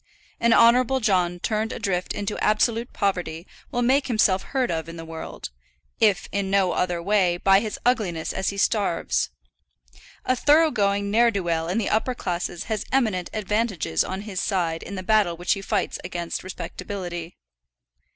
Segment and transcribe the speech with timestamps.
[0.39, 5.05] An Honourable John turned adrift into absolute poverty will make himself heard of in the
[5.05, 5.51] world,
[5.99, 9.29] if in no other way, by his ugliness as he starves.
[10.25, 14.41] A thorough going ne'er do well in the upper classes has eminent advantages on his
[14.41, 17.37] side in the battle which he fights against respectability.